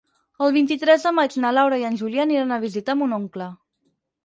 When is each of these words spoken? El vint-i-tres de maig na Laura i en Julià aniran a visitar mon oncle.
El 0.45 0.53
vint-i-tres 0.53 1.05
de 1.07 1.11
maig 1.17 1.35
na 1.43 1.51
Laura 1.59 1.79
i 1.83 1.87
en 1.91 2.01
Julià 2.01 2.25
aniran 2.25 2.57
a 2.57 2.59
visitar 2.67 2.99
mon 3.03 3.17
oncle. 3.21 3.53